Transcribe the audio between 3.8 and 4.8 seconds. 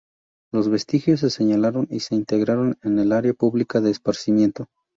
de esparcimiento.